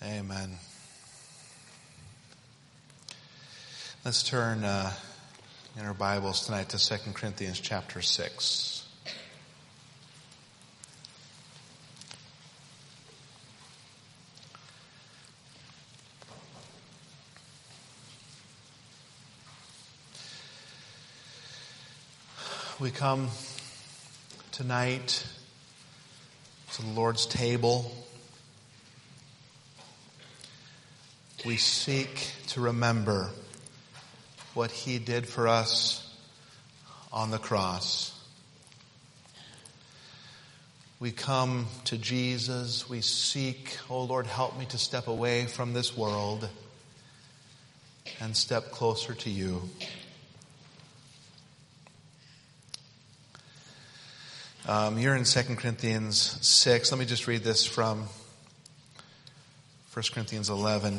[0.00, 0.56] Amen.
[4.04, 4.92] Let's turn uh,
[5.76, 8.86] in our Bibles tonight to 2 Corinthians chapter 6.
[22.78, 23.30] We come
[24.52, 25.26] tonight
[26.74, 27.92] to the Lord's table.
[31.46, 33.30] We seek to remember
[34.54, 36.04] what He did for us
[37.12, 38.12] on the cross.
[40.98, 42.88] We come to Jesus.
[42.88, 46.48] We seek, oh Lord, help me to step away from this world
[48.20, 49.62] and step closer to you.
[54.66, 56.90] Um, you're in 2 Corinthians 6.
[56.90, 58.08] Let me just read this from
[59.94, 60.98] 1 Corinthians 11,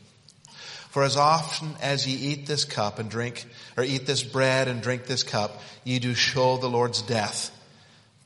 [0.91, 3.45] For as often as ye eat this cup and drink,
[3.77, 7.49] or eat this bread and drink this cup, ye do show the Lord's death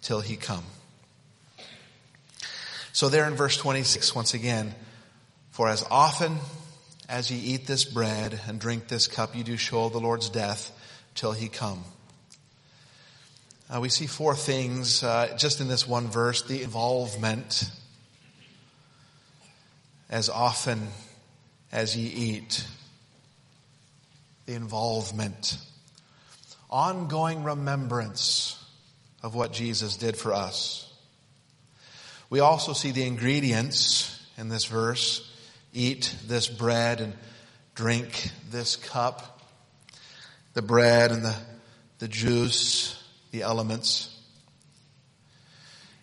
[0.02, 0.64] till he come.
[2.92, 4.74] So there in verse 26, once again,
[5.52, 6.40] for as often
[7.08, 10.72] as ye eat this bread and drink this cup, ye do show the Lord's death
[11.14, 11.84] till he come.
[13.70, 17.70] Uh, we see four things uh, just in this one verse the involvement
[20.10, 20.88] as often
[21.76, 22.66] as ye eat,
[24.46, 25.58] the involvement,
[26.70, 28.58] ongoing remembrance
[29.22, 30.90] of what Jesus did for us.
[32.30, 35.30] We also see the ingredients in this verse
[35.74, 37.14] eat this bread and
[37.76, 39.42] drink this cup,
[40.54, 41.36] the bread and the,
[42.00, 44.18] the juice the elements.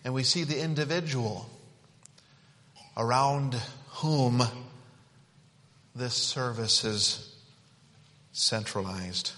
[0.05, 1.49] And we see the individual
[2.95, 3.55] around
[3.89, 4.43] whom
[5.95, 7.35] this service is
[8.31, 9.31] centralized.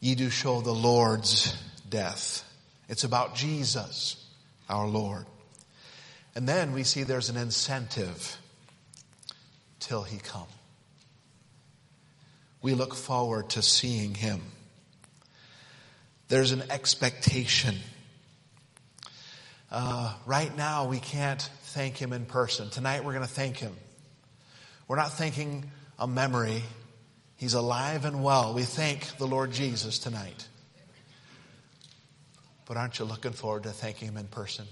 [0.00, 1.56] Ye do show the Lord's
[1.88, 2.44] death.
[2.88, 4.22] It's about Jesus,
[4.68, 5.26] our Lord.
[6.34, 8.36] And then we see there's an incentive
[9.80, 10.46] till he come.
[12.60, 14.42] We look forward to seeing him.
[16.28, 17.76] There's an expectation.
[19.70, 22.70] Uh, right now, we can't thank Him in person.
[22.70, 23.76] Tonight, we're going to thank Him.
[24.88, 26.62] We're not thinking a memory.
[27.36, 28.54] He's alive and well.
[28.54, 30.46] We thank the Lord Jesus tonight.
[32.66, 34.66] But aren't you looking forward to thanking Him in person?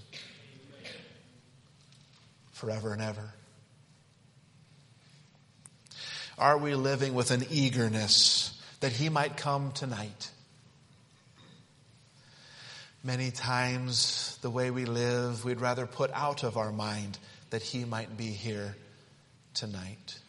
[2.53, 3.33] Forever and ever.
[6.37, 10.31] Are we living with an eagerness that He might come tonight?
[13.03, 17.17] Many times, the way we live, we'd rather put out of our mind
[17.49, 18.75] that He might be here
[19.55, 20.19] tonight.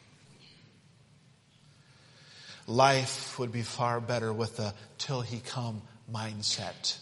[2.66, 6.98] Life would be far better with a till He come mindset.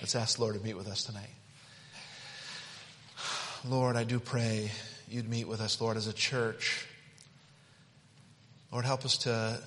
[0.00, 1.30] Let's ask the Lord to meet with us tonight.
[3.66, 4.70] Lord, I do pray
[5.08, 6.86] you'd meet with us, Lord, as a church.
[8.72, 9.60] Lord, help us to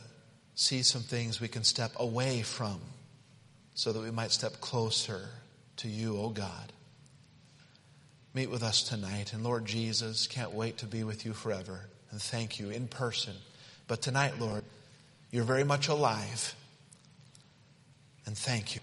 [0.56, 2.80] see some things we can step away from
[3.76, 5.28] so that we might step closer
[5.78, 6.72] to you, O oh God.
[8.34, 9.34] Meet with us tonight.
[9.34, 11.82] And Lord Jesus, can't wait to be with you forever.
[12.12, 13.34] And thank you in person.
[13.88, 14.64] But tonight, Lord,
[15.32, 16.56] you're very much alive.
[18.26, 18.82] And thank you.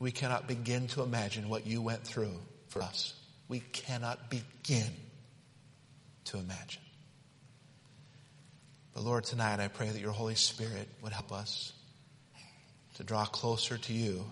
[0.00, 2.34] We cannot begin to imagine what you went through
[2.68, 3.14] for us.
[3.48, 4.90] We cannot begin
[6.26, 6.82] to imagine.
[8.94, 11.72] But Lord, tonight I pray that your Holy Spirit would help us
[12.94, 14.24] to draw closer to you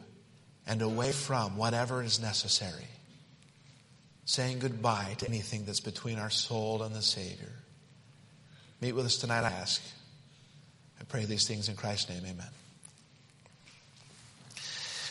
[0.67, 2.87] and away from whatever is necessary.
[4.27, 7.53] Saying goodbye to anything that's between our soul and the Savior.
[8.83, 9.83] Meet with us tonight, I ask.
[11.01, 12.23] I pray these things in Christ's name.
[12.27, 12.47] Amen.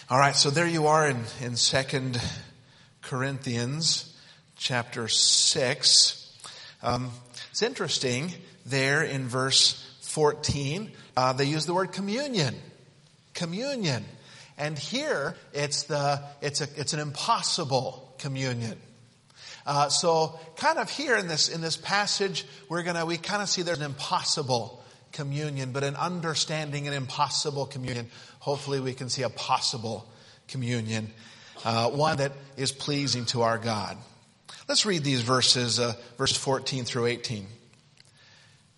[0.10, 2.12] All right, so there you are in, in 2
[3.02, 4.16] Corinthians
[4.56, 6.38] chapter 6.
[6.84, 7.10] Um,
[7.50, 8.32] it's interesting
[8.68, 12.54] there in verse 14, uh, they use the word communion
[13.36, 14.04] communion.
[14.58, 18.80] And here it's the, it's a, it's an impossible communion.
[19.66, 23.50] Uh, so, kind of here in this in this passage, we're gonna we kind of
[23.50, 28.10] see there's an impossible communion, but an understanding an impossible communion.
[28.40, 30.08] Hopefully, we can see a possible
[30.48, 31.12] communion,
[31.64, 33.98] uh, one that is pleasing to our God.
[34.68, 37.48] Let's read these verses, uh, verses 14 through 18.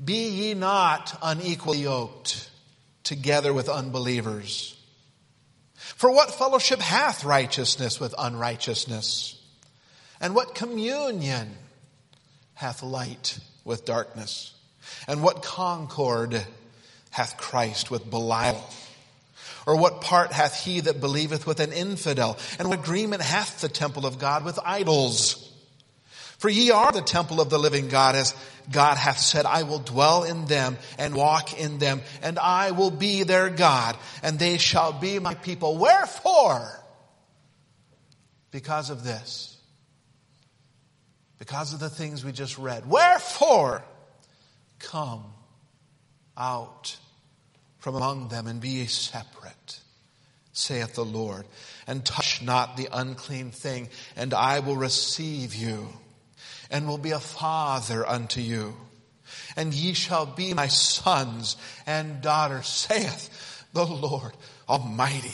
[0.03, 2.49] Be ye not unequally yoked
[3.03, 4.75] together with unbelievers.
[5.75, 9.36] For what fellowship hath righteousness with unrighteousness?
[10.19, 11.55] And what communion
[12.55, 14.53] hath light with darkness?
[15.07, 16.45] And what concord
[17.11, 18.63] hath Christ with Belial?
[19.65, 22.37] Or what part hath he that believeth with an infidel?
[22.57, 25.43] And what agreement hath the temple of God with idols?
[26.37, 28.33] For ye are the temple of the living God, as
[28.71, 32.91] God hath said, I will dwell in them and walk in them, and I will
[32.91, 35.77] be their God, and they shall be my people.
[35.77, 36.83] Wherefore?
[38.51, 39.56] Because of this.
[41.39, 42.89] Because of the things we just read.
[42.89, 43.83] Wherefore?
[44.79, 45.23] Come
[46.37, 46.97] out
[47.79, 49.79] from among them and be separate,
[50.51, 51.45] saith the Lord,
[51.87, 55.87] and touch not the unclean thing, and I will receive you
[56.69, 58.75] and will be a father unto you.
[59.55, 64.33] And ye shall be my sons and daughters, saith the Lord
[64.67, 65.33] Almighty.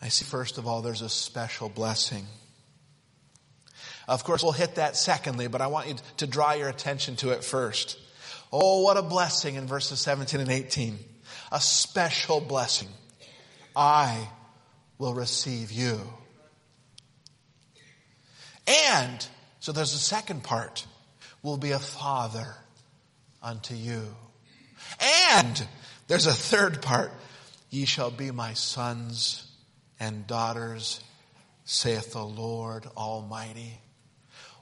[0.00, 2.26] I see, first of all, there's a special blessing.
[4.08, 7.30] Of course, we'll hit that secondly, but I want you to draw your attention to
[7.30, 7.98] it first.
[8.52, 10.98] Oh, what a blessing in verses 17 and 18.
[11.52, 12.88] A special blessing.
[13.74, 14.28] I
[14.98, 16.00] will receive you.
[18.66, 19.26] And,
[19.60, 20.86] so there's a second part,
[21.42, 22.54] will be a father
[23.42, 24.02] unto you.
[25.00, 25.66] And,
[26.08, 27.12] there's a third part,
[27.70, 29.50] ye shall be my sons
[29.98, 31.00] and daughters,
[31.64, 33.80] saith the Lord Almighty.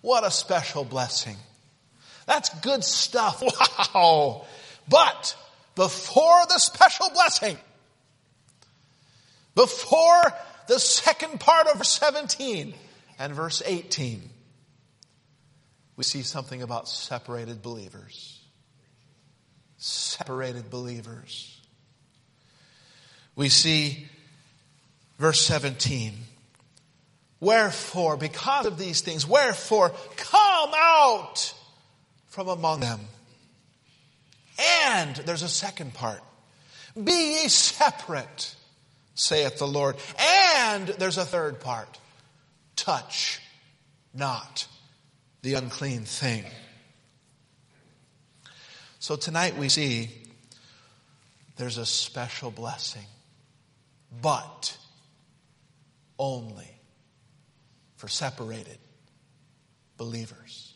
[0.01, 1.37] What a special blessing.
[2.27, 3.43] That's good stuff.
[3.95, 4.47] Wow.
[4.89, 5.37] But
[5.75, 7.57] before the special blessing,
[9.55, 10.23] before
[10.69, 12.73] the second part of verse 17,
[13.21, 14.23] and verse 18,
[15.97, 18.41] we see something about separated believers.
[19.77, 21.61] Separated believers.
[23.37, 24.09] We see
[25.19, 26.15] verse 17.
[27.41, 31.55] Wherefore, because of these things, wherefore, come out
[32.27, 33.01] from among them.
[34.93, 36.21] And there's a second part.
[37.03, 38.55] Be ye separate,
[39.15, 39.97] saith the Lord.
[40.19, 41.99] And there's a third part
[42.77, 43.41] touch
[44.15, 44.67] not
[45.43, 46.45] the unclean thing.
[48.99, 50.11] So tonight we see
[51.57, 53.07] there's a special blessing,
[54.21, 54.77] but
[56.19, 56.80] only
[58.01, 58.79] for separated
[59.99, 60.73] believers.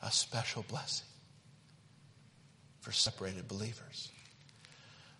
[0.00, 1.08] A special blessing
[2.80, 4.10] for separated believers.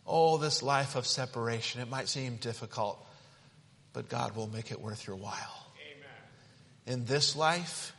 [0.06, 3.04] Oh, this life of separation, it might seem difficult
[3.92, 5.66] but God will make it worth your while.
[5.80, 6.98] Amen.
[6.98, 7.94] In this life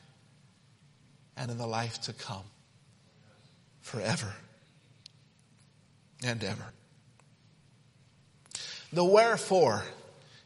[1.36, 2.44] and in the life to come.
[3.82, 4.34] Forever
[6.24, 6.66] and ever.
[8.92, 9.84] The wherefore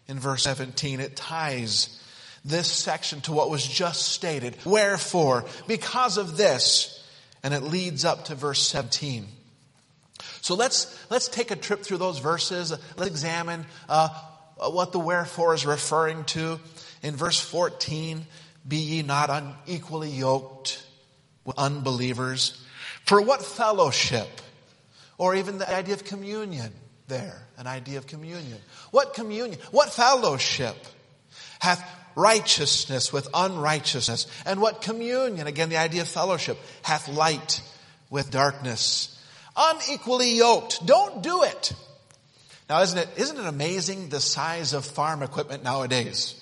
[0.10, 2.02] in verse 17, it ties
[2.44, 4.58] this section to what was just stated.
[4.66, 6.96] Wherefore, because of this,
[7.44, 9.28] and it leads up to verse 17.
[10.42, 12.72] So let's, let's take a trip through those verses.
[12.98, 14.10] Let's examine uh,
[14.60, 16.60] uh, what the wherefore is referring to.
[17.04, 18.26] In verse 14,
[18.68, 20.84] be ye not unequally yoked
[21.46, 22.60] with unbelievers.
[23.06, 24.28] For what fellowship,
[25.20, 26.74] or even the idea of communion
[27.10, 28.58] there, an idea of communion.
[28.92, 30.78] What communion, what fellowship
[31.60, 31.84] hath
[32.16, 34.28] righteousness with unrighteousness?
[34.46, 37.62] And what communion, again the idea of fellowship, hath light
[38.10, 39.20] with darkness?
[39.58, 40.86] Unequally yoked.
[40.86, 41.74] Don't do it.
[42.70, 46.36] Now, isn't it, isn't it amazing the size of farm equipment nowadays?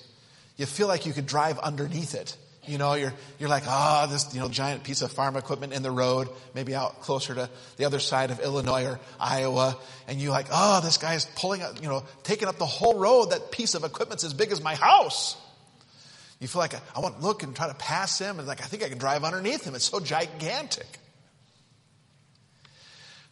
[0.58, 2.36] You feel like you could drive underneath it.
[2.68, 5.72] You know, you're, you're like, ah, oh, this, you know, giant piece of farm equipment
[5.72, 9.76] in the road, maybe out closer to the other side of Illinois or Iowa.
[10.06, 13.30] And you're like, oh, this guy's pulling up, you know, taking up the whole road.
[13.30, 15.36] That piece of equipment's as big as my house.
[16.40, 18.38] You feel like, I want to look and try to pass him.
[18.38, 19.74] And like, I think I can drive underneath him.
[19.74, 20.86] It's so gigantic.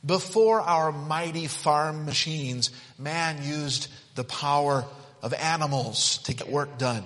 [0.04, 4.84] Before our mighty farm machines, man used the power
[5.22, 7.04] of animals to get work done.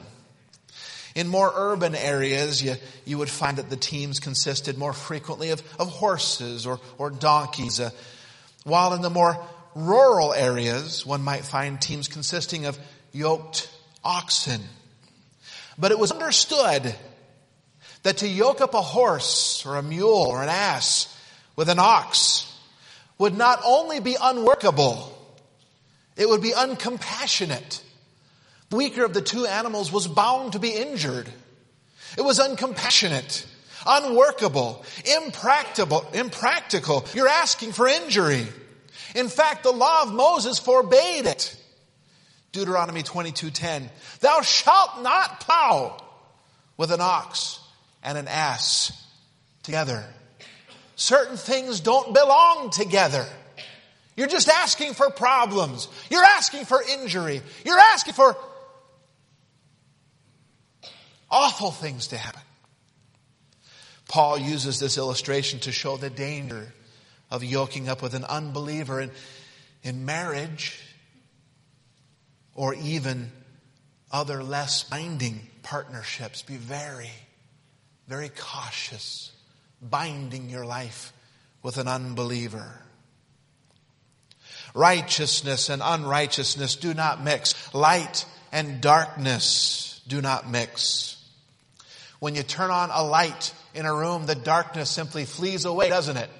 [1.14, 2.75] In more urban areas, you,
[3.05, 7.81] you would find that the teams consisted more frequently of, of horses or, or donkeys,
[7.81, 7.90] uh,
[8.64, 9.38] while in the more
[9.75, 12.79] rural areas, one might find teams consisting of
[13.12, 13.71] yoked
[14.05, 14.61] oxen.
[15.79, 16.95] But it was understood
[18.02, 21.17] that to yoke up a horse or a mule or an ass
[21.57, 22.47] with an ox
[23.19, 25.17] would not only be unworkable,
[26.17, 27.83] it would be uncompassionate.
[28.71, 31.29] Weaker of the two animals was bound to be injured.
[32.17, 33.45] It was uncompassionate,
[33.87, 34.85] unworkable,
[35.17, 37.05] impractical, impractical.
[37.15, 38.47] You're asking for injury.
[39.15, 41.57] In fact, the law of Moses forbade it.
[42.53, 43.91] Deuteronomy 22:10.
[44.21, 46.03] Thou shalt not plow
[46.77, 47.59] with an ox
[48.03, 48.93] and an ass
[49.62, 50.05] together.
[50.97, 53.27] Certain things don't belong together.
[54.17, 55.89] You're just asking for problems.
[56.11, 57.43] You're asking for injury.
[57.65, 58.37] You're asking for
[61.31, 62.43] awful things to happen.
[64.09, 66.73] Paul uses this illustration to show the danger
[67.31, 69.11] of yoking up with an unbeliever in,
[69.83, 70.81] in marriage
[72.55, 73.31] or even
[74.11, 76.43] other less binding partnerships.
[76.43, 77.13] Be very,
[78.09, 79.31] very cautious
[79.81, 81.13] binding your life
[81.63, 82.83] with an unbeliever.
[84.75, 87.73] Righteousness and unrighteousness do not mix.
[87.75, 91.20] Light and darkness do not mix.
[92.21, 96.17] When you turn on a light in a room, the darkness simply flees away, doesn't
[96.17, 96.31] it?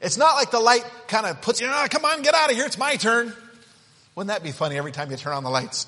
[0.00, 2.56] It's not like the light kind of puts you, oh, come on, get out of
[2.56, 3.32] here, it's my turn.
[4.14, 5.86] Wouldn't that be funny every time you turn on the lights?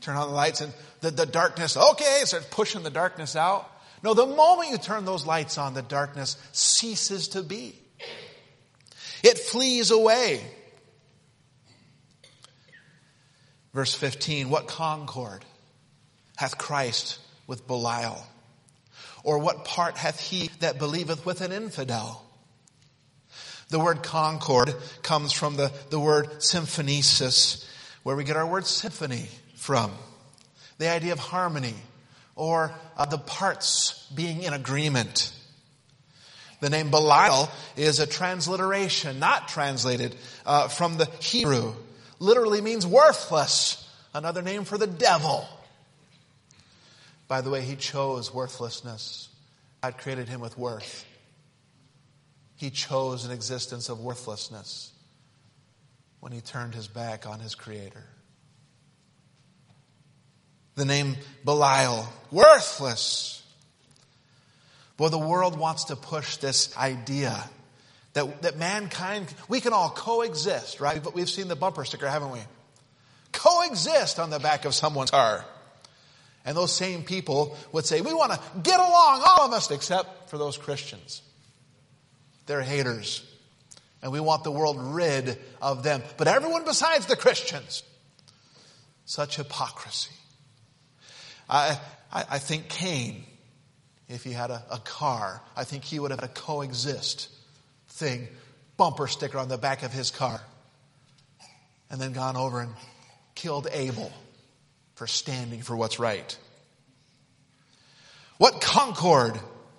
[0.00, 3.70] Turn on the lights and the, the darkness, okay, starts pushing the darkness out.
[4.02, 7.74] No, the moment you turn those lights on, the darkness ceases to be.
[9.22, 10.40] It flees away.
[13.74, 15.44] Verse 15, what concord
[16.36, 18.26] hath Christ with Belial?
[19.24, 22.22] Or what part hath he that believeth with an infidel?
[23.68, 27.66] The word concord comes from the, the word symphonesis,
[28.04, 29.26] where we get our word symphony
[29.56, 29.90] from.
[30.78, 31.74] The idea of harmony
[32.36, 35.32] or uh, the parts being in agreement.
[36.60, 41.74] The name Belial is a transliteration, not translated uh, from the Hebrew.
[42.18, 43.82] Literally means worthless.
[44.14, 45.46] Another name for the devil.
[47.28, 49.28] By the way, he chose worthlessness.
[49.82, 51.04] God created him with worth.
[52.56, 54.92] He chose an existence of worthlessness
[56.20, 58.04] when he turned his back on his Creator.
[60.74, 63.42] The name Belial, worthless.
[64.96, 67.36] Boy, the world wants to push this idea
[68.14, 71.02] that, that mankind, we can all coexist, right?
[71.02, 72.40] But we've seen the bumper sticker, haven't we?
[73.32, 75.44] Coexist on the back of someone's car.
[76.46, 80.30] And those same people would say, we want to get along, all of us, except
[80.30, 81.20] for those Christians.
[82.46, 83.24] They're haters.
[84.00, 86.04] And we want the world rid of them.
[86.16, 87.82] But everyone besides the Christians.
[89.06, 90.12] Such hypocrisy.
[91.50, 91.80] I,
[92.12, 93.24] I, I think Cain,
[94.08, 97.28] if he had a, a car, I think he would have had a coexist
[97.88, 98.28] thing,
[98.76, 100.40] bumper sticker on the back of his car.
[101.90, 102.72] And then gone over and
[103.34, 104.12] killed Abel
[104.96, 106.36] for standing for what's right.
[108.38, 109.38] What concord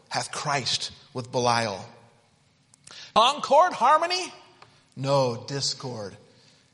[0.09, 1.83] hath Christ with Belial?
[3.13, 4.31] Concord, harmony?
[4.95, 6.15] No, discord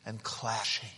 [0.06, 0.90] and clashing.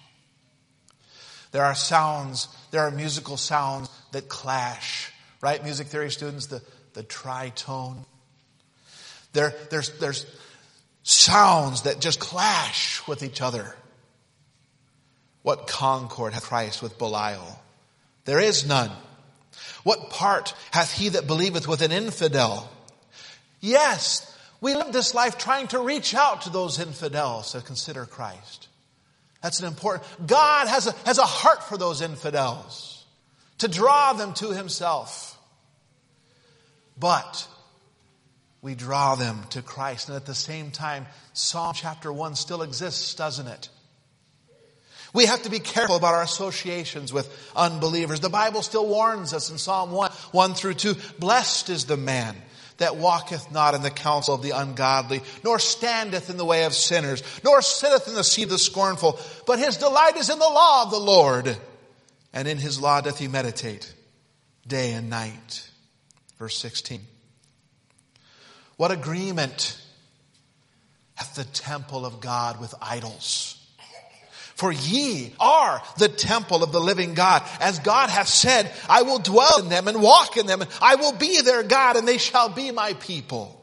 [1.51, 5.11] There are sounds, there are musical sounds that clash,
[5.41, 5.63] right?
[5.63, 6.61] Music theory students, the,
[6.93, 8.05] the tritone.
[9.33, 10.25] There, there's, there's
[11.03, 13.75] sounds that just clash with each other.
[15.45, 17.59] What concord hath Christ with Belial?
[18.23, 18.89] There is none.
[19.83, 22.67] What part hath he that believeth with an infidel?
[23.61, 28.69] Yes, we live this life trying to reach out to those infidels to consider Christ.
[29.43, 33.05] That's an important, God has a, has a heart for those infidels
[33.59, 35.39] to draw them to himself.
[36.97, 37.47] But
[38.63, 40.09] we draw them to Christ.
[40.09, 43.69] And at the same time, Psalm chapter 1 still exists, doesn't it?
[45.15, 48.19] We have to be careful about our associations with unbelievers.
[48.19, 52.35] The Bible still warns us in Psalm 1, 1 through 2, blessed is the man
[52.77, 56.73] that walketh not in the counsel of the ungodly, nor standeth in the way of
[56.73, 59.17] sinners, nor sitteth in the seat of the scornful,
[59.47, 61.57] but his delight is in the law of the Lord,
[62.33, 63.93] and in his law doth he meditate
[64.67, 65.69] day and night.
[66.37, 66.99] Verse 16.
[68.75, 69.81] What agreement
[71.15, 73.54] hath the temple of God with idols?
[74.55, 77.43] For ye are the temple of the living God.
[77.59, 80.95] As God hath said, I will dwell in them and walk in them, and I
[80.95, 83.61] will be their God, and they shall be my people.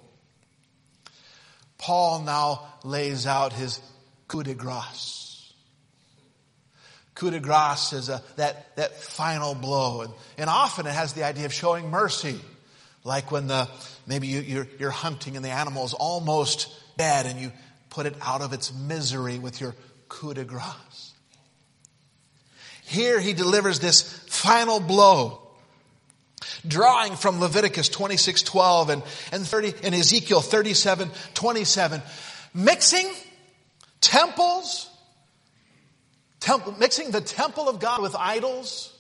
[1.79, 3.81] Paul now lays out his
[4.29, 5.53] coup de grace.
[7.15, 10.03] Coup de grace is a, that, that final blow.
[10.03, 12.39] And, and often it has the idea of showing mercy.
[13.03, 13.67] Like when the,
[14.07, 16.69] maybe you, you're, you're hunting and the animal is almost
[16.99, 17.51] dead and you
[17.91, 19.75] put it out of its misery with your
[20.13, 21.13] coup de grace.
[22.85, 25.41] Here he delivers this final blow
[26.67, 29.03] drawing from Leviticus 26, 12 and,
[29.33, 32.03] and 30, and Ezekiel 37, 27,
[32.53, 33.09] mixing
[34.01, 34.91] temples,
[36.41, 38.93] temple, mixing the temple of God with idols.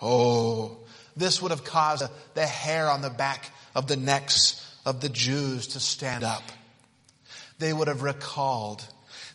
[0.00, 0.78] Oh,
[1.14, 2.04] this would have caused
[2.34, 6.42] the hair on the back of the necks of the Jews to stand up.
[7.58, 8.82] They would have recalled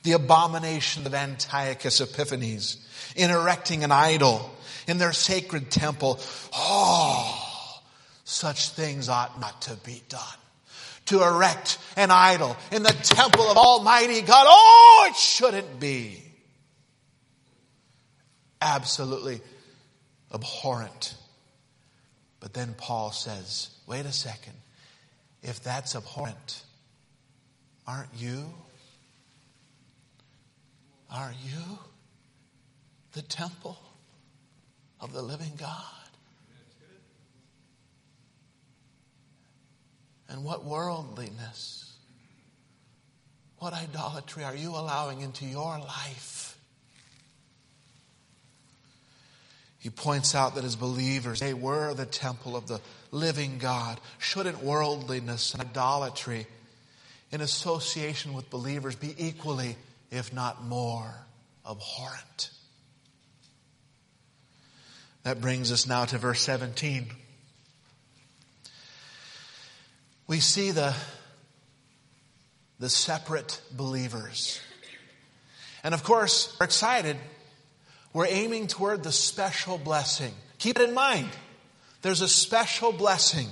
[0.06, 2.78] the abomination of Antiochus Epiphanes
[3.16, 4.50] in erecting an idol
[4.88, 6.20] in their sacred temple.
[6.54, 7.82] Oh,
[8.24, 10.22] such things ought not to be done.
[11.08, 14.46] To erect an idol in the temple of Almighty God.
[14.48, 16.24] Oh, it shouldn't be.
[18.62, 19.42] Absolutely
[20.34, 21.16] abhorrent.
[22.40, 24.54] But then Paul says, wait a second.
[25.44, 26.64] If that's abhorrent,
[27.88, 28.46] aren't you?
[31.16, 31.80] Are you
[33.16, 33.78] the temple
[35.00, 35.72] of the living God.
[40.28, 41.96] And what worldliness,
[43.60, 46.58] what idolatry are you allowing into your life?
[49.80, 52.82] He points out that as believers, they were the temple of the
[53.12, 54.02] living God.
[54.18, 56.48] Shouldn't worldliness and idolatry
[57.32, 59.78] in association with believers be equally,
[60.16, 61.14] if not more,
[61.70, 62.52] abhorrent?
[65.24, 67.08] That brings us now to verse 17.
[70.28, 70.94] We see the,
[72.80, 74.60] the separate believers.
[75.84, 77.18] And of course, we're excited.
[78.14, 80.34] We're aiming toward the special blessing.
[80.60, 81.30] Keep it in mind.
[82.02, 83.48] There's a special blessing,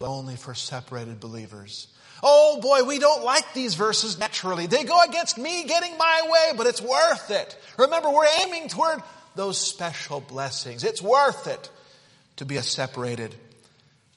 [0.00, 1.88] only for separated believers.
[2.22, 4.66] Oh boy, we don't like these verses naturally.
[4.66, 7.56] They go against me getting my way, but it's worth it.
[7.78, 9.02] Remember, we're aiming toward
[9.34, 10.82] those special blessings.
[10.82, 11.70] It's worth it
[12.36, 13.34] to be a separated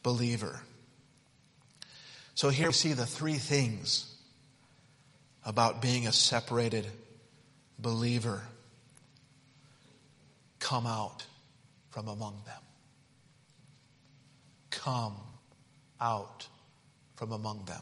[0.04, 0.62] believer.
[2.36, 4.16] So here we see the three things
[5.46, 6.88] about being a separated
[7.78, 8.44] believer
[10.60, 11.26] come out
[11.90, 12.62] from among them.
[14.70, 15.16] Come
[16.00, 16.48] out
[17.19, 17.82] from among them.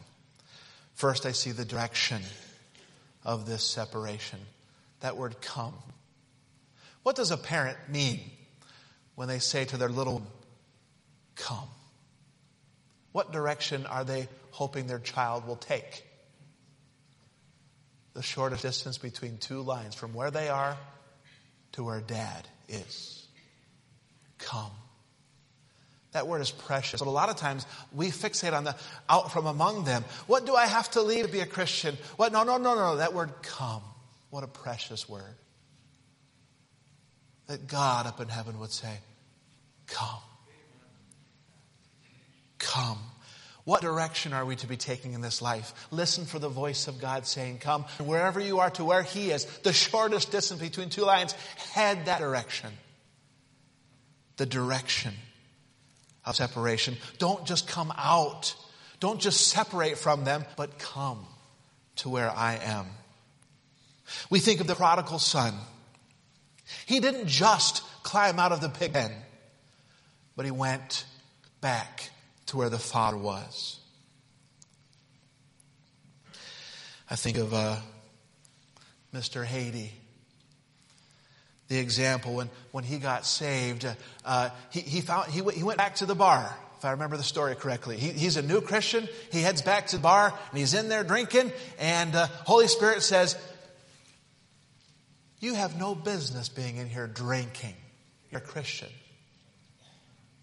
[0.95, 2.21] First, I see the direction
[3.23, 4.39] of this separation.
[4.99, 5.73] That word come
[7.07, 8.19] what does a parent mean
[9.15, 10.21] when they say to their little
[11.37, 11.69] come?
[13.13, 16.05] What direction are they hoping their child will take?
[18.13, 20.75] The shortest distance between two lines from where they are
[21.71, 23.25] to where dad is.
[24.37, 24.71] Come.
[26.17, 26.99] That word is precious.
[26.99, 28.75] But a lot of times we fixate on the
[29.07, 30.03] out from among them.
[30.25, 31.95] What do I have to leave to be a Christian?
[32.15, 32.33] What?
[32.33, 32.95] No, no, no, no.
[32.95, 33.83] That word come.
[34.31, 35.35] What a precious word
[37.45, 38.97] that God up in heaven would say,
[39.85, 40.23] Come.
[42.57, 42.97] Come.
[43.63, 45.71] What direction are we to be taking in this life?
[45.91, 47.83] Listen for the voice of God saying, Come.
[47.99, 51.33] Wherever you are to where He is, the shortest distance between two lines,
[51.73, 52.71] head that direction.
[54.37, 55.13] The direction
[56.27, 56.97] of separation.
[57.17, 58.55] Don't just come out.
[58.99, 61.25] Don't just separate from them, but come
[61.97, 62.85] to where I am.
[64.29, 65.53] We think of the prodigal son.
[66.85, 69.11] He didn't just climb out of the pig pen,
[70.35, 71.05] but he went
[71.61, 72.09] back
[72.47, 73.79] to where the Father was.
[77.09, 77.77] I think of uh,
[79.13, 79.45] Mr.
[79.45, 79.93] Haiti.
[81.67, 83.85] The example when, when he got saved,
[84.23, 87.23] uh, he, he, found, he, he went back to the bar, if I remember the
[87.23, 87.97] story correctly.
[87.97, 89.07] He, he's a new Christian.
[89.31, 93.01] He heads back to the bar and he's in there drinking, and uh, Holy Spirit
[93.03, 93.35] says,
[95.39, 97.75] you have no business being in here drinking.
[98.31, 98.89] You're a Christian.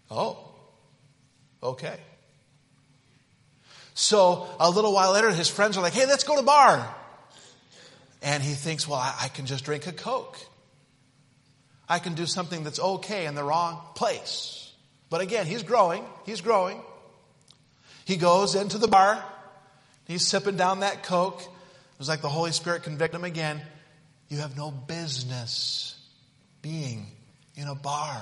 [0.09, 0.37] Oh,
[1.61, 1.97] okay.
[3.93, 6.95] So a little while later, his friends are like, hey, let's go to the bar.
[8.21, 10.37] And he thinks, well, I can just drink a Coke.
[11.87, 14.71] I can do something that's okay in the wrong place.
[15.09, 16.03] But again, he's growing.
[16.25, 16.81] He's growing.
[18.05, 19.23] He goes into the bar.
[20.05, 21.41] He's sipping down that Coke.
[21.41, 23.61] It was like the Holy Spirit convicted him again.
[24.29, 25.99] You have no business
[26.61, 27.07] being
[27.55, 28.19] in a bar.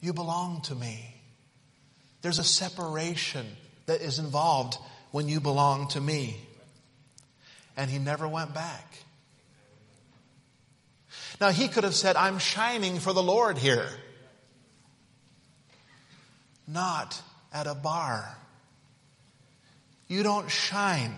[0.00, 1.14] You belong to me.
[2.22, 3.46] There's a separation
[3.86, 4.78] that is involved
[5.10, 6.36] when you belong to me.
[7.76, 8.98] And he never went back.
[11.40, 13.88] Now, he could have said, I'm shining for the Lord here.
[16.66, 17.20] Not
[17.52, 18.36] at a bar.
[20.08, 21.14] You don't shine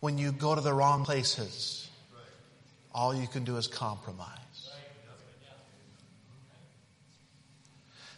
[0.00, 1.88] when you go to the wrong places.
[2.92, 4.38] All you can do is compromise.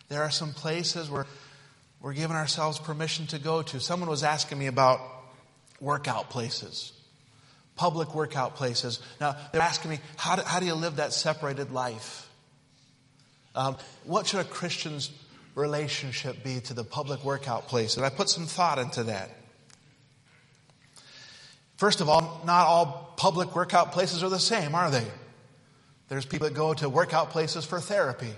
[0.09, 1.27] There are some places where
[2.01, 3.81] we're giving ourselves permission to go to.
[3.81, 5.01] Someone was asking me about
[5.81, 6.93] workout places,
[7.77, 9.01] public workout places.
[9.21, 12.29] Now, they're asking me, how do, how do you live that separated life?
[13.55, 15.11] Um, what should a Christian's
[15.55, 17.97] relationship be to the public workout place?
[17.97, 19.31] And I put some thought into that.
[21.77, 25.07] First of all, not all public workout places are the same, are they?
[26.09, 28.33] There's people that go to workout places for therapy.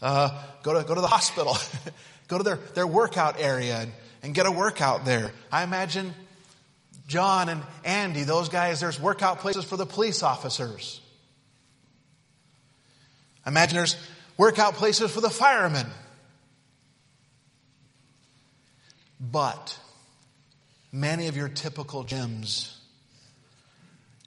[0.00, 1.56] Uh, go to go to the hospital,
[2.28, 5.32] go to their, their workout area and, and get a workout there.
[5.50, 6.14] I imagine
[7.08, 11.00] John and Andy, those guys, there's workout places for the police officers.
[13.44, 13.96] Imagine there's
[14.36, 15.86] workout places for the firemen.
[19.18, 19.76] But
[20.92, 22.76] many of your typical gyms,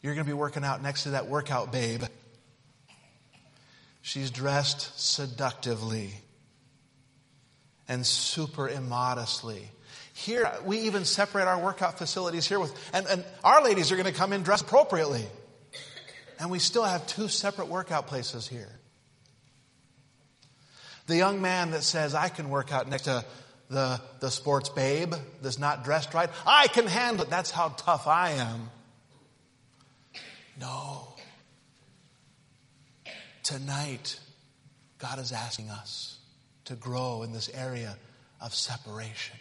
[0.02, 2.04] you're going to be working out next to that workout babe
[4.02, 6.12] She's dressed seductively
[7.88, 9.70] and super immodestly.
[10.14, 14.12] Here, we even separate our workout facilities here with, and, and our ladies are going
[14.12, 15.26] to come in dressed appropriately.
[16.40, 18.80] And we still have two separate workout places here.
[21.08, 23.26] The young man that says, I can work out next to
[23.70, 27.30] the, the sports babe that's not dressed right, I can handle it.
[27.30, 28.70] That's how tough I am.
[30.60, 31.08] No.
[33.44, 34.20] Tonight,
[35.00, 36.18] God is asking us
[36.66, 37.98] to grow in this area
[38.40, 39.38] of separation.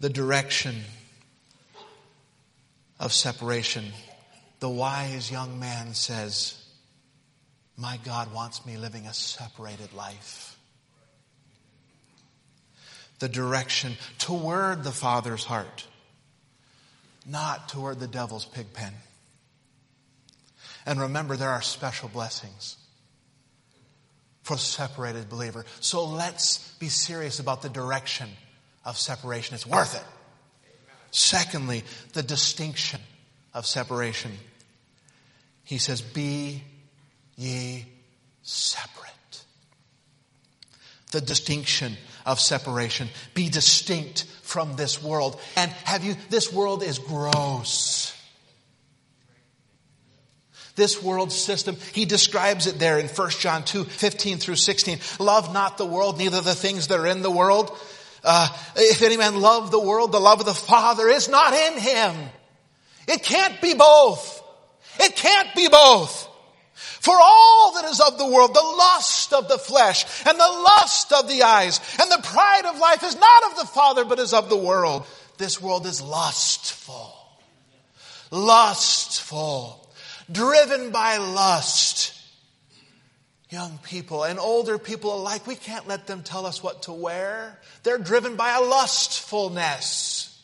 [0.00, 0.76] The direction
[2.98, 3.84] of separation.
[4.60, 6.62] The wise young man says,
[7.76, 10.58] My God wants me living a separated life.
[13.18, 15.86] The direction toward the Father's heart
[17.26, 18.92] not toward the devil's pig pen.
[20.86, 22.76] And remember, there are special blessings
[24.42, 25.64] for separated believer.
[25.80, 28.28] So let's be serious about the direction
[28.86, 29.56] of separation.
[29.56, 30.04] It's worth it.
[31.10, 31.82] Secondly,
[32.14, 33.00] the distinction
[33.52, 34.32] of separation.
[35.64, 36.62] He says, Be
[37.36, 37.84] ye
[38.42, 39.12] separate.
[41.10, 43.08] The distinction of separation.
[43.34, 45.40] Be distinct from this world.
[45.56, 48.12] And have you, this world is gross.
[50.76, 54.98] This world system, he describes it there in 1 John 2, 15 through 16.
[55.18, 57.76] Love not the world, neither the things that are in the world.
[58.24, 61.78] Uh, if any man love the world, the love of the Father is not in
[61.78, 62.14] him.
[63.08, 64.42] It can't be both.
[65.00, 66.28] It can't be both.
[66.74, 71.12] For all that is of the world, the lust of the flesh and the lust
[71.12, 74.34] of the eyes and the pride of life is not of the Father, but is
[74.34, 75.06] of the world.
[75.38, 77.14] This world is lustful.
[78.30, 79.88] Lustful.
[80.30, 82.15] Driven by lust.
[83.48, 87.60] Young people and older people alike, we can't let them tell us what to wear.
[87.84, 90.42] They're driven by a lustfulness.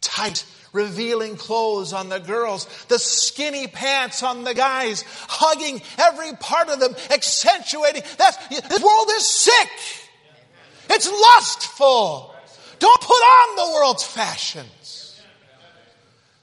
[0.00, 6.68] Tight revealing clothes on the girls, the skinny pants on the guys, hugging every part
[6.68, 8.02] of them, accentuating.
[8.16, 9.70] That's, this world is sick.
[10.90, 12.34] It's lustful.
[12.78, 15.20] Don't put on the world's fashions.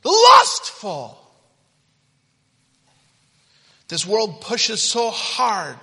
[0.03, 1.24] Lustful.
[3.95, 5.77] This world pushes so hard.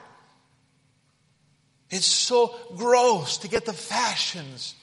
[1.89, 4.75] It's so gross to get the fashions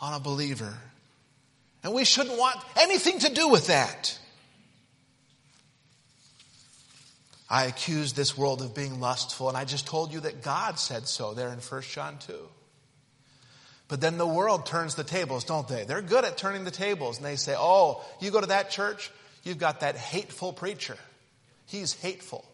[0.00, 0.74] on a believer.
[1.84, 4.18] And we shouldn't want anything to do with that.
[7.48, 11.06] I accuse this world of being lustful, and I just told you that God said
[11.06, 12.34] so there in 1 John 2.
[13.86, 15.84] But then the world turns the tables, don't they?
[15.84, 19.12] They're good at turning the tables, and they say, Oh, you go to that church,
[19.44, 20.96] you've got that hateful preacher.
[21.66, 22.44] He's hateful.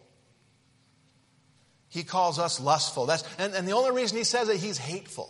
[1.93, 3.05] He calls us lustful.
[3.05, 5.29] That's, and, and the only reason he says it, he's hateful.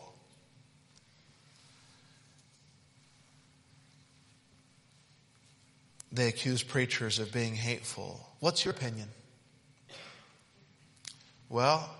[6.14, 8.26] They accuse preachers of being hateful.
[8.40, 9.10] What's your opinion?
[11.50, 11.94] Well,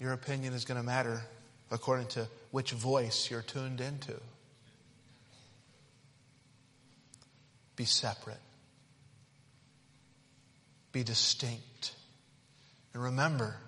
[0.00, 1.22] your opinion is going to matter
[1.70, 4.14] according to which voice you're tuned into.
[7.76, 8.40] Be separate.
[10.90, 11.94] Be distinct.
[12.94, 13.58] And remember,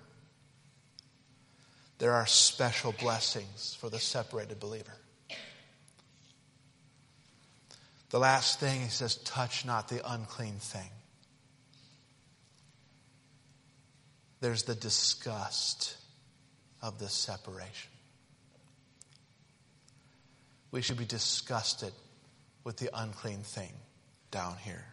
[1.97, 4.93] there are special blessings for the separated believer.
[8.09, 10.89] The last thing, he says, touch not the unclean thing.
[14.41, 15.97] There's the disgust
[16.81, 17.91] of this separation.
[20.71, 21.93] We should be disgusted
[22.63, 23.71] with the unclean thing
[24.31, 24.85] down here.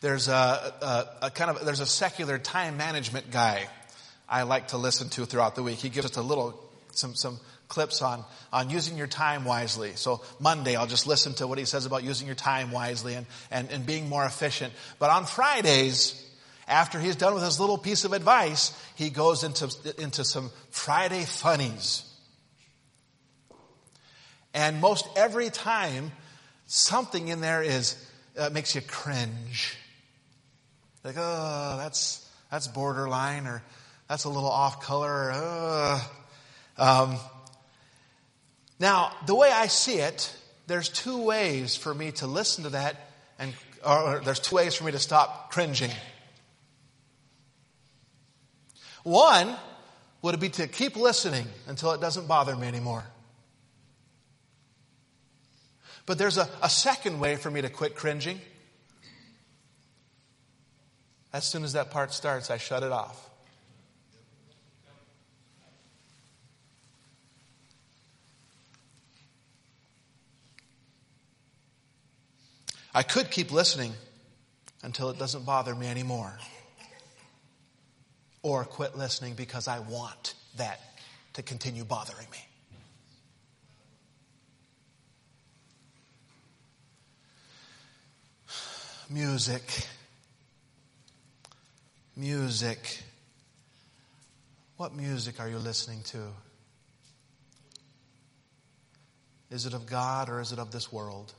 [0.00, 3.68] There's a, a, a, kind of there's a secular time management guy
[4.30, 5.78] I like to listen to throughout the week.
[5.78, 6.58] He gives us a little
[6.92, 7.38] some some
[7.68, 9.92] clips on on using your time wisely.
[9.96, 13.26] So Monday I'll just listen to what he says about using your time wisely and
[13.50, 14.72] and, and being more efficient.
[14.98, 16.14] But on Fridays,
[16.68, 21.24] after he's done with his little piece of advice, he goes into into some Friday
[21.24, 22.06] funnies.
[24.52, 26.12] And most every time,
[26.66, 27.96] something in there is
[28.38, 29.76] uh, makes you cringe.
[31.04, 33.62] Like, oh, that's, that's borderline, or
[34.10, 35.30] that's a little off color.
[35.32, 36.02] Uh.
[36.76, 37.16] Um,
[38.80, 42.96] now, the way I see it, there's two ways for me to listen to that,
[43.38, 43.54] and
[43.86, 45.92] or there's two ways for me to stop cringing.
[49.04, 49.54] One
[50.22, 53.04] would be to keep listening until it doesn't bother me anymore.
[56.06, 58.40] But there's a, a second way for me to quit cringing.
[61.32, 63.29] As soon as that part starts, I shut it off.
[72.94, 73.92] I could keep listening
[74.82, 76.32] until it doesn't bother me anymore.
[78.42, 80.80] Or quit listening because I want that
[81.34, 82.38] to continue bothering me.
[89.10, 89.62] Music
[92.20, 93.02] music.
[94.76, 96.18] What music are you listening to?
[99.50, 101.32] Is it of God or is it of this world?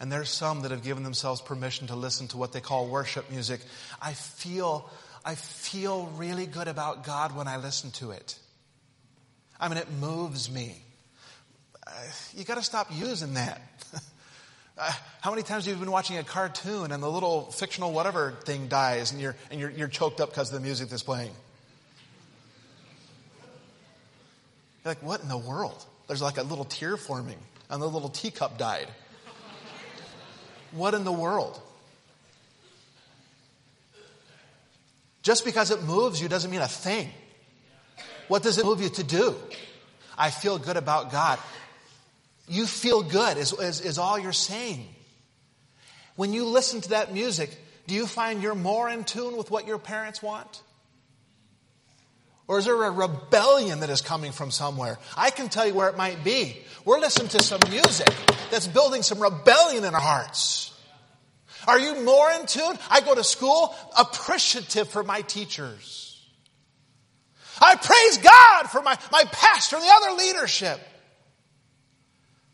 [0.00, 3.30] And there's some that have given themselves permission to listen to what they call worship
[3.30, 3.60] music.
[4.00, 4.88] I feel,
[5.24, 8.38] I feel really good about God when I listen to it.
[9.60, 10.82] I mean, it moves me.
[12.36, 13.60] You got to stop using that.
[14.80, 18.30] Uh, how many times have you been watching a cartoon and the little fictional whatever
[18.44, 21.32] thing dies and you're, and you're, you're choked up because of the music that's playing?
[24.84, 25.84] You're like, what in the world?
[26.06, 28.86] There's like a little tear forming and the little teacup died.
[30.72, 31.60] What in the world?
[35.22, 37.10] Just because it moves you doesn't mean a thing.
[38.28, 39.34] What does it move you to do?
[40.16, 41.38] I feel good about God.
[42.46, 44.86] You feel good, is, is, is all you're saying.
[46.16, 49.66] When you listen to that music, do you find you're more in tune with what
[49.66, 50.62] your parents want?
[52.48, 54.98] Or is there a rebellion that is coming from somewhere?
[55.16, 56.56] I can tell you where it might be.
[56.84, 58.08] We're listening to some music
[58.50, 60.74] that's building some rebellion in our hearts.
[61.66, 62.78] Are you more in tune?
[62.90, 66.26] I go to school appreciative for my teachers.
[67.60, 70.80] I praise God for my, my pastor and the other leadership.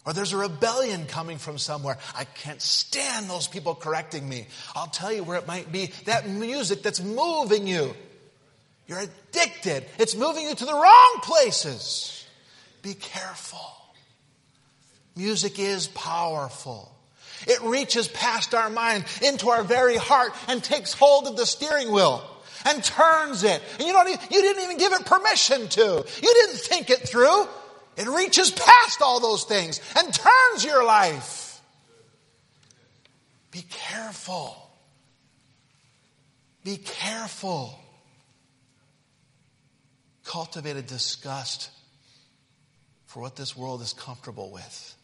[0.07, 1.98] Or there's a rebellion coming from somewhere.
[2.16, 4.48] I can't stand those people correcting me.
[4.74, 5.92] I'll tell you where it might be.
[6.07, 7.94] That music that's moving you.
[8.86, 9.84] You're addicted.
[9.98, 12.26] It's moving you to the wrong places.
[12.82, 13.60] Be careful.
[15.16, 16.94] Music is powerful.
[17.46, 21.92] It reaches past our mind into our very heart and takes hold of the steering
[21.92, 22.22] wheel
[22.64, 23.62] and turns it.
[23.78, 26.04] And you don't even, you didn't even give it permission to.
[26.22, 27.46] You didn't think it through.
[27.96, 31.60] It reaches past all those things and turns your life.
[33.50, 34.56] Be careful.
[36.64, 37.78] Be careful.
[40.24, 41.70] Cultivate a disgust
[43.06, 44.96] for what this world is comfortable with.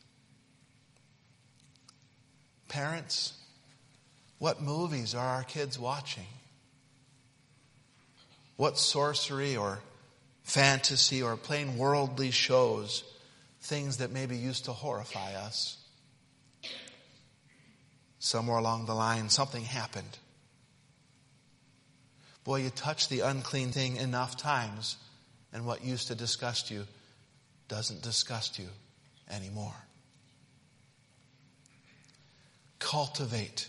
[2.68, 3.34] Parents,
[4.38, 6.26] what movies are our kids watching?
[8.56, 9.80] What sorcery or
[10.42, 13.04] fantasy or plain worldly shows,
[13.60, 15.76] things that maybe used to horrify us.
[18.18, 20.18] Somewhere along the line, something happened.
[22.44, 24.96] Boy, you touch the unclean thing enough times,
[25.52, 26.86] and what used to disgust you
[27.68, 28.68] doesn't disgust you
[29.30, 29.74] anymore.
[32.78, 33.68] Cultivate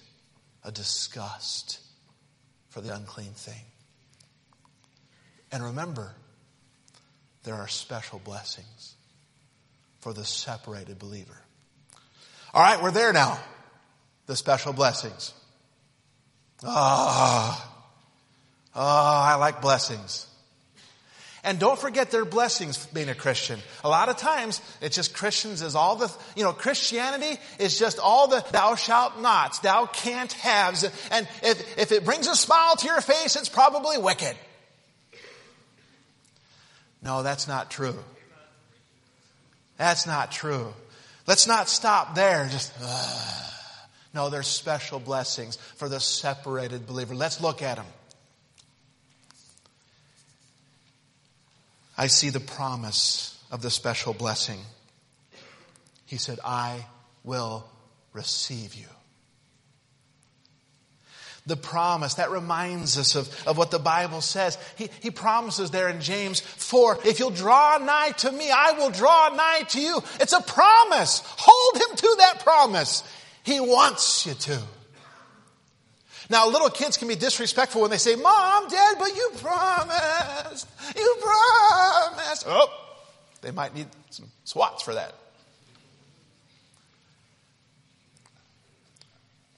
[0.63, 1.79] a disgust
[2.69, 3.61] for the unclean thing.
[5.51, 6.13] And remember,
[7.43, 8.95] there are special blessings
[9.99, 11.37] for the separated believer.
[12.53, 13.39] All right, we're there now.
[14.27, 15.33] The special blessings.
[16.63, 17.71] Ah,
[18.75, 20.27] oh, oh, I like blessings.
[21.43, 23.59] And don't forget their blessings being a Christian.
[23.83, 27.97] A lot of times, it's just Christians is all the, you know, Christianity is just
[27.97, 30.83] all the thou shalt nots, thou can't haves.
[31.09, 34.35] And if, if it brings a smile to your face, it's probably wicked.
[37.01, 37.97] No, that's not true.
[39.77, 40.71] That's not true.
[41.25, 42.47] Let's not stop there.
[42.51, 43.49] Just, uh,
[44.13, 47.15] no, there's special blessings for the separated believer.
[47.15, 47.87] Let's look at them.
[52.01, 54.57] I see the promise of the special blessing.
[56.07, 56.87] He said, I
[57.23, 57.63] will
[58.11, 58.87] receive you.
[61.45, 64.57] The promise, that reminds us of, of what the Bible says.
[64.79, 68.89] He, he promises there in James 4, if you'll draw nigh to me, I will
[68.89, 70.01] draw nigh to you.
[70.19, 71.21] It's a promise.
[71.23, 73.03] Hold him to that promise.
[73.43, 74.59] He wants you to.
[76.31, 80.65] Now, little kids can be disrespectful when they say, Mom, Dad, but you promised.
[80.95, 82.45] You promised.
[82.47, 82.69] Oh,
[83.41, 85.13] they might need some swats for that.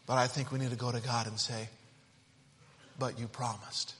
[0.08, 1.70] But I think we need to go to God and say,
[2.98, 3.94] But you promised.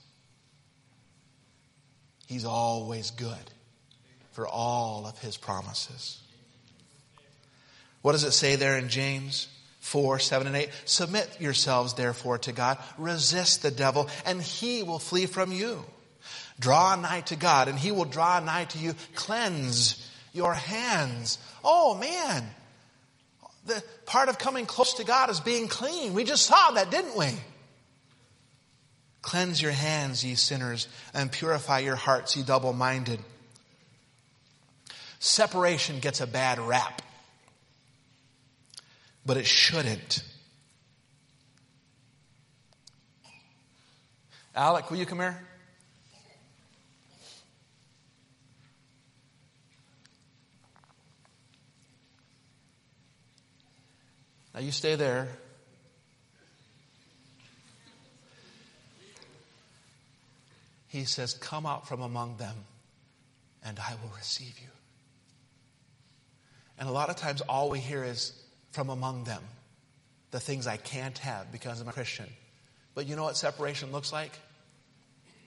[2.26, 3.52] He's always good
[4.32, 6.20] for all of his promises.
[8.02, 9.48] What does it say there in James?
[9.84, 10.70] 4, 7, and 8.
[10.86, 12.78] Submit yourselves, therefore, to God.
[12.98, 15.84] Resist the devil, and he will flee from you.
[16.58, 18.96] Draw nigh to God, and he will draw nigh to you.
[19.14, 21.38] Cleanse your hands.
[21.66, 22.46] Oh, man.
[23.66, 26.14] The part of coming close to God is being clean.
[26.14, 27.32] We just saw that, didn't we?
[29.22, 33.20] Cleanse your hands, ye sinners, and purify your hearts, ye double minded.
[35.20, 37.02] Separation gets a bad rap
[39.26, 40.24] but it shouldn't.
[44.56, 45.42] Alec, will you come here?
[54.54, 55.30] Now you stay there.
[60.88, 62.56] He says, Come out from among them,
[63.66, 64.68] and I will receive you.
[66.78, 68.43] And a lot of times, all we hear is,
[68.74, 69.42] from among them
[70.32, 72.26] the things I can't have because I'm a Christian.
[72.96, 74.32] But you know what separation looks like?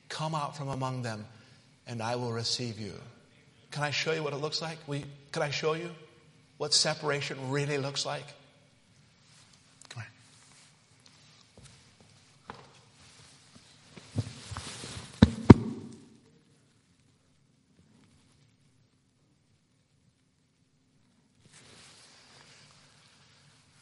[0.09, 1.27] Come out from among them
[1.89, 2.95] and I will receive you.
[3.73, 4.79] Can I show you what it looks like?
[4.87, 5.91] We, can I show you
[6.57, 8.25] what separation really looks like?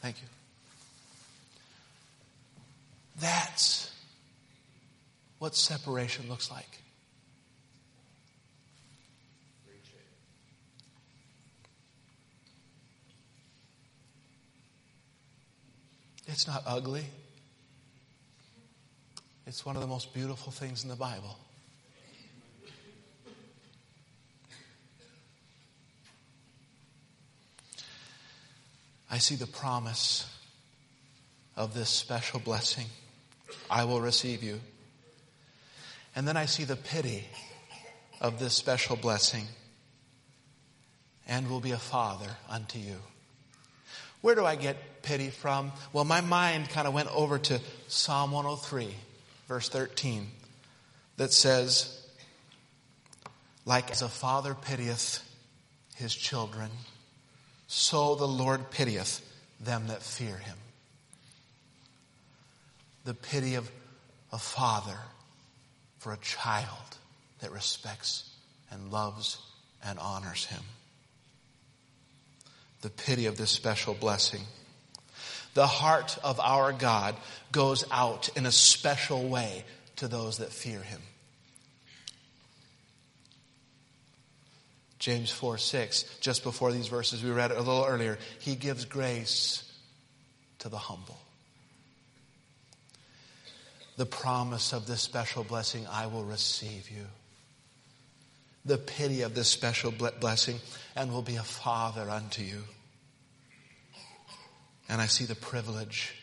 [0.05, 0.29] Thank you.
[3.19, 3.91] That's
[5.39, 6.69] what separation looks like.
[16.27, 17.07] It's not ugly.
[19.47, 21.39] It's one of the most beautiful things in the Bible.
[29.15, 30.29] I see the promise
[31.55, 32.87] of this special blessing.
[33.71, 34.59] I will receive you.
[36.17, 37.23] And then I see the pity
[38.21, 39.45] of this special blessing
[41.29, 42.97] and will be a father unto you.
[44.21, 45.71] Where do I get pity from?
[45.93, 48.93] Well, my mind kind of went over to Psalm 103,
[49.47, 50.27] verse 13,
[51.19, 52.05] that says,
[53.65, 55.23] Like as a father pitieth
[55.95, 56.69] his children,
[57.75, 59.21] so the Lord pitieth
[59.59, 60.57] them that fear him.
[63.05, 63.69] The pity of
[64.33, 64.97] a father
[65.99, 66.97] for a child
[67.41, 68.31] that respects
[68.71, 69.39] and loves
[69.85, 70.63] and honors him.
[72.83, 74.43] The pity of this special blessing.
[75.55, 77.17] The heart of our God
[77.51, 79.65] goes out in a special way
[79.97, 81.01] to those that fear him.
[85.05, 89.71] James 4 6, just before these verses we read a little earlier, he gives grace
[90.61, 91.19] to the humble.
[93.99, 97.05] The promise of this special blessing, I will receive you.
[98.65, 100.59] The pity of this special blessing,
[100.97, 102.63] and will be a father unto you.
[104.89, 106.15] And I see the privilege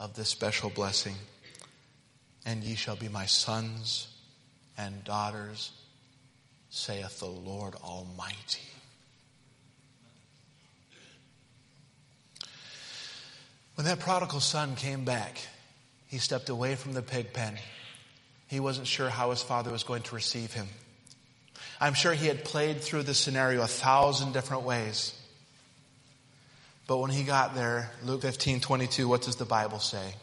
[0.00, 1.14] of this special blessing.
[2.44, 4.08] And ye shall be my sons
[4.76, 5.70] and daughters
[6.74, 8.62] saith the Lord Almighty.
[13.74, 15.38] When that prodigal son came back,
[16.08, 17.58] he stepped away from the pig pen.
[18.48, 20.66] He wasn't sure how his father was going to receive him.
[21.78, 25.14] I'm sure he had played through the scenario a thousand different ways.
[26.86, 30.14] But when he got there, Luke 15, 22, what does the Bible say?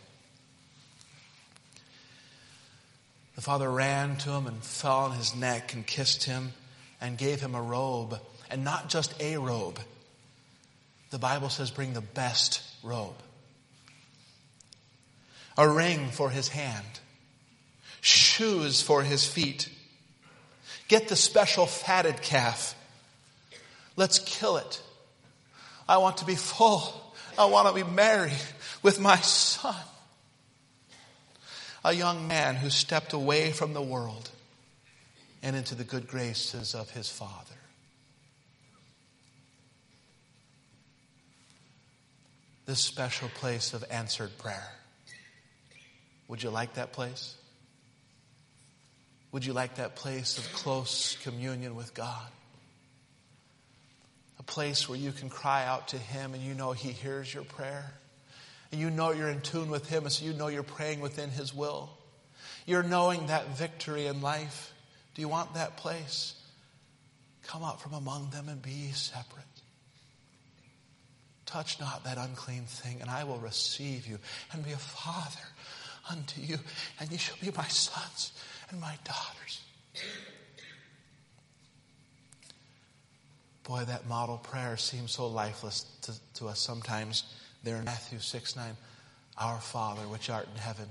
[3.40, 6.52] The father ran to him and fell on his neck and kissed him
[7.00, 8.20] and gave him a robe.
[8.50, 9.80] And not just a robe.
[11.12, 13.16] The Bible says, bring the best robe.
[15.58, 16.86] A ring for his hand.
[18.02, 19.70] Shoes for his feet.
[20.90, 22.76] Get the special fatted calf.
[23.96, 24.82] Let's kill it.
[25.88, 27.16] I want to be full.
[27.38, 28.34] I want to be married
[28.84, 29.78] with my son.
[31.90, 34.30] A young man who stepped away from the world
[35.42, 37.56] and into the good graces of his father.
[42.68, 44.72] This special place of answered prayer.
[46.28, 47.34] Would you like that place?
[49.32, 52.30] Would you like that place of close communion with God?
[54.38, 57.46] A place where you can cry out to Him and you know He hears your
[57.46, 57.92] prayer.
[58.72, 61.30] And you know you're in tune with Him, and so you know you're praying within
[61.30, 61.90] His will.
[62.66, 64.74] You're knowing that victory in life.
[65.16, 66.36] Do you want that place?
[67.44, 69.46] Come out from among them and be separate.
[71.48, 74.20] Touch not that unclean thing, and I will receive you
[74.54, 75.48] and be a father
[76.10, 76.60] unto you,
[77.00, 78.34] and ye shall be my sons
[78.70, 79.62] and my daughters.
[83.64, 87.24] Boy, that model prayer seems so lifeless to, to us sometimes
[87.64, 88.76] there in Matthew 6 9.
[89.38, 90.86] Our Father, which art in heaven.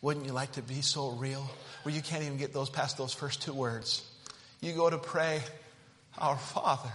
[0.00, 1.50] Wouldn't you like to be so real
[1.82, 4.08] where you can't even get those past those first two words?
[4.60, 5.40] You go to pray,
[6.16, 6.92] Our Father,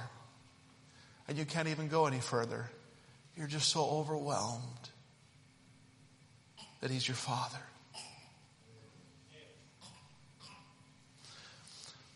[1.27, 2.69] and you can't even go any further.
[3.35, 4.63] You're just so overwhelmed
[6.79, 7.57] that He's your Father.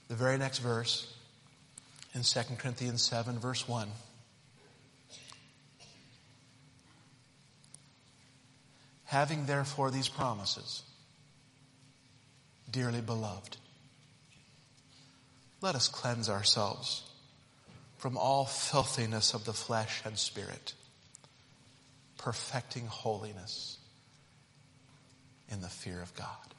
[0.08, 1.14] The very next verse
[2.16, 3.90] in 2 Corinthians 7, verse 1.
[9.08, 10.84] Having therefore these promises,
[12.70, 13.58] dearly beloved,
[15.62, 17.04] let us cleanse ourselves
[17.98, 20.74] from all filthiness of the flesh and spirit,
[22.18, 23.78] perfecting holiness
[25.50, 26.54] in the fear of God.